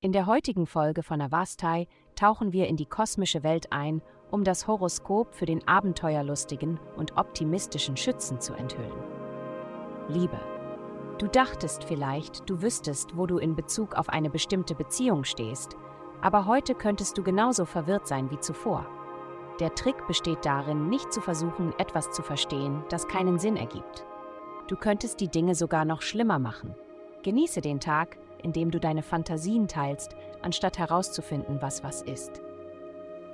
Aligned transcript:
In 0.00 0.12
der 0.12 0.26
heutigen 0.26 0.66
Folge 0.66 1.02
von 1.02 1.20
Avastai 1.22 1.86
tauchen 2.14 2.52
wir 2.52 2.68
in 2.68 2.76
die 2.76 2.84
kosmische 2.84 3.42
Welt 3.42 3.72
ein, 3.72 4.02
um 4.30 4.44
das 4.44 4.66
Horoskop 4.66 5.34
für 5.34 5.46
den 5.46 5.66
abenteuerlustigen 5.66 6.78
und 6.96 7.16
optimistischen 7.16 7.96
Schützen 7.96 8.38
zu 8.38 8.52
enthüllen. 8.52 8.92
Liebe. 10.08 10.38
Du 11.18 11.26
dachtest 11.26 11.84
vielleicht, 11.84 12.50
du 12.50 12.60
wüsstest, 12.60 13.16
wo 13.16 13.26
du 13.26 13.38
in 13.38 13.54
Bezug 13.56 13.94
auf 13.94 14.08
eine 14.08 14.28
bestimmte 14.28 14.74
Beziehung 14.74 15.24
stehst, 15.24 15.76
aber 16.20 16.44
heute 16.44 16.74
könntest 16.74 17.16
du 17.16 17.22
genauso 17.22 17.64
verwirrt 17.64 18.06
sein 18.06 18.30
wie 18.30 18.40
zuvor. 18.40 18.86
Der 19.60 19.74
Trick 19.74 20.06
besteht 20.06 20.44
darin, 20.44 20.88
nicht 20.88 21.12
zu 21.12 21.22
versuchen, 21.22 21.72
etwas 21.78 22.10
zu 22.10 22.22
verstehen, 22.22 22.84
das 22.90 23.08
keinen 23.08 23.38
Sinn 23.38 23.56
ergibt. 23.56 24.04
Du 24.68 24.76
könntest 24.76 25.20
die 25.20 25.28
Dinge 25.28 25.54
sogar 25.54 25.84
noch 25.84 26.02
schlimmer 26.02 26.38
machen. 26.38 26.74
Genieße 27.24 27.62
den 27.62 27.80
Tag, 27.80 28.18
indem 28.42 28.70
du 28.70 28.78
deine 28.78 29.02
Fantasien 29.02 29.66
teilst, 29.66 30.14
anstatt 30.42 30.78
herauszufinden, 30.78 31.60
was 31.60 31.82
was 31.82 32.02
ist. 32.02 32.40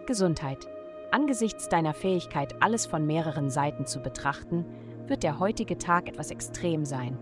Gesundheit. 0.07 0.67
Angesichts 1.11 1.69
deiner 1.69 1.93
Fähigkeit, 1.93 2.55
alles 2.63 2.87
von 2.87 3.05
mehreren 3.05 3.51
Seiten 3.51 3.85
zu 3.85 4.01
betrachten, 4.01 4.65
wird 5.09 5.25
der 5.25 5.41
heutige 5.41 5.77
Tag 5.77 6.09
etwas 6.09 6.31
extrem 6.31 6.85
sein. 6.85 7.19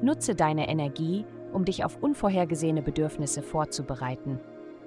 Nutze 0.00 0.34
deine 0.34 0.68
Energie, 0.68 1.26
um 1.52 1.66
dich 1.66 1.84
auf 1.84 2.02
unvorhergesehene 2.02 2.80
Bedürfnisse 2.80 3.42
vorzubereiten. 3.42 4.40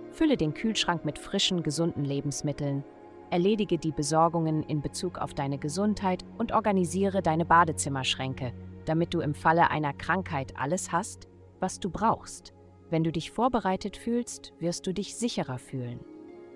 Fülle 0.09 0.37
den 0.37 0.55
Kühlschrank 0.55 1.05
mit 1.05 1.19
frischen, 1.19 1.61
gesunden 1.61 2.03
Lebensmitteln 2.03 2.83
erledige 3.29 3.77
die 3.77 3.91
Besorgungen 3.91 4.63
in 4.63 4.81
Bezug 4.81 5.17
auf 5.17 5.33
deine 5.33 5.57
Gesundheit 5.57 6.23
und 6.37 6.51
organisiere 6.51 7.21
deine 7.21 7.45
Badezimmerschränke, 7.45 8.53
damit 8.85 9.13
du 9.13 9.19
im 9.19 9.33
Falle 9.33 9.69
einer 9.69 9.93
Krankheit 9.93 10.53
alles 10.57 10.91
hast, 10.91 11.27
was 11.59 11.79
du 11.79 11.89
brauchst. 11.89 12.53
Wenn 12.89 13.03
du 13.03 13.11
dich 13.11 13.31
vorbereitet 13.31 13.97
fühlst, 13.97 14.53
wirst 14.59 14.85
du 14.87 14.93
dich 14.93 15.15
sicherer 15.15 15.57
fühlen. 15.57 15.99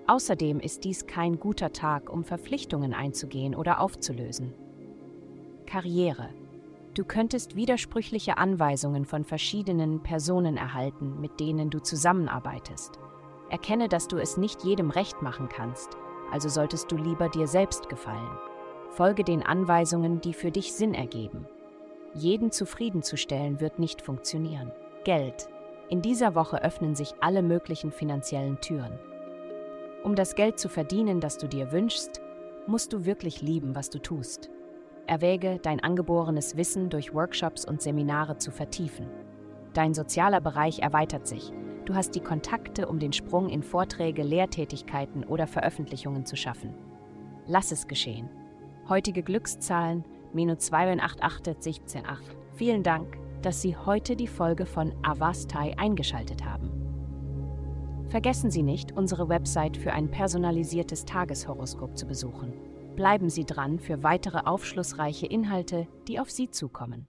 Außerdem 0.06 0.60
ist 0.60 0.84
dies 0.84 1.06
kein 1.06 1.38
guter 1.38 1.72
Tag, 1.72 2.10
um 2.10 2.24
Verpflichtungen 2.24 2.94
einzugehen 2.94 3.54
oder 3.54 3.80
aufzulösen. 3.80 4.54
Karriere. 5.66 6.30
Du 6.94 7.04
könntest 7.04 7.54
widersprüchliche 7.54 8.38
Anweisungen 8.38 9.04
von 9.04 9.24
verschiedenen 9.24 10.02
Personen 10.02 10.56
erhalten, 10.56 11.20
mit 11.20 11.38
denen 11.38 11.70
du 11.70 11.80
zusammenarbeitest. 11.80 12.98
Erkenne, 13.48 13.88
dass 13.88 14.08
du 14.08 14.16
es 14.16 14.36
nicht 14.36 14.64
jedem 14.64 14.90
recht 14.90 15.22
machen 15.22 15.48
kannst 15.48 15.96
also 16.30 16.48
solltest 16.48 16.90
du 16.90 16.96
lieber 16.96 17.28
dir 17.28 17.46
selbst 17.46 17.88
gefallen. 17.88 18.38
Folge 18.90 19.24
den 19.24 19.42
Anweisungen, 19.42 20.20
die 20.20 20.34
für 20.34 20.50
dich 20.50 20.72
Sinn 20.72 20.94
ergeben. 20.94 21.46
Jeden 22.14 22.50
zufriedenzustellen 22.50 23.60
wird 23.60 23.78
nicht 23.78 24.02
funktionieren. 24.02 24.72
Geld. 25.04 25.48
In 25.88 26.02
dieser 26.02 26.34
Woche 26.34 26.62
öffnen 26.62 26.94
sich 26.94 27.14
alle 27.20 27.42
möglichen 27.42 27.92
finanziellen 27.92 28.60
Türen. 28.60 28.98
Um 30.02 30.14
das 30.14 30.34
Geld 30.34 30.58
zu 30.58 30.68
verdienen, 30.68 31.20
das 31.20 31.38
du 31.38 31.46
dir 31.46 31.72
wünschst, 31.72 32.20
musst 32.66 32.92
du 32.92 33.04
wirklich 33.04 33.42
lieben, 33.42 33.74
was 33.74 33.90
du 33.90 33.98
tust. 34.00 34.50
Erwäge, 35.06 35.58
dein 35.62 35.82
angeborenes 35.82 36.56
Wissen 36.56 36.90
durch 36.90 37.14
Workshops 37.14 37.64
und 37.64 37.80
Seminare 37.80 38.38
zu 38.38 38.50
vertiefen. 38.50 39.06
Dein 39.72 39.94
sozialer 39.94 40.40
Bereich 40.40 40.80
erweitert 40.80 41.26
sich 41.26 41.52
Du 41.84 41.96
hast 41.96 42.14
die 42.14 42.20
Kontakte, 42.20 42.86
um 42.86 43.00
den 43.00 43.12
Sprung 43.12 43.48
in 43.48 43.64
Vorträge, 43.64 44.22
Lehrtätigkeiten 44.22 45.24
oder 45.24 45.48
Veröffentlichungen 45.48 46.24
zu 46.24 46.36
schaffen. 46.36 46.74
Lass 47.46 47.72
es 47.72 47.88
geschehen. 47.88 48.28
Heutige 48.88 49.24
Glückszahlen 49.24 50.04
288 50.58 51.80
Vielen 52.54 52.82
Dank, 52.82 53.16
dass 53.42 53.62
Sie 53.62 53.76
heute 53.76 54.16
die 54.16 54.26
Folge 54.26 54.66
von 54.66 54.92
Avastai 55.02 55.76
eingeschaltet 55.78 56.44
haben. 56.44 56.70
Vergessen 58.08 58.50
Sie 58.50 58.62
nicht, 58.62 58.92
unsere 58.92 59.28
Website 59.28 59.76
für 59.76 59.92
ein 59.92 60.10
personalisiertes 60.10 61.04
Tageshoroskop 61.04 61.96
zu 61.96 62.06
besuchen. 62.06 62.52
Bleiben 62.96 63.30
Sie 63.30 63.44
dran 63.44 63.78
für 63.78 64.02
weitere 64.02 64.38
aufschlussreiche 64.38 65.26
Inhalte, 65.26 65.86
die 66.08 66.18
auf 66.18 66.30
Sie 66.30 66.50
zukommen. 66.50 67.06